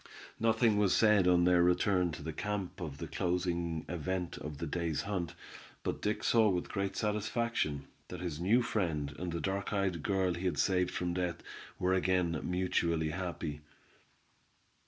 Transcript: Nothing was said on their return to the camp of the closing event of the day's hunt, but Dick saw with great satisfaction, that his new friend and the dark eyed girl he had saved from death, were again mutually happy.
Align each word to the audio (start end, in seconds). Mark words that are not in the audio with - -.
Nothing 0.39 0.79
was 0.79 0.95
said 0.95 1.27
on 1.27 1.43
their 1.43 1.61
return 1.61 2.11
to 2.13 2.23
the 2.23 2.33
camp 2.33 2.81
of 2.81 2.97
the 2.97 3.05
closing 3.05 3.85
event 3.87 4.35
of 4.39 4.57
the 4.57 4.65
day's 4.65 5.03
hunt, 5.03 5.35
but 5.83 6.01
Dick 6.01 6.23
saw 6.23 6.49
with 6.49 6.71
great 6.71 6.95
satisfaction, 6.97 7.85
that 8.07 8.19
his 8.19 8.39
new 8.39 8.63
friend 8.63 9.13
and 9.19 9.31
the 9.31 9.39
dark 9.39 9.71
eyed 9.71 10.01
girl 10.01 10.33
he 10.33 10.45
had 10.45 10.57
saved 10.57 10.89
from 10.89 11.13
death, 11.13 11.43
were 11.77 11.93
again 11.93 12.41
mutually 12.41 13.11
happy. 13.11 13.61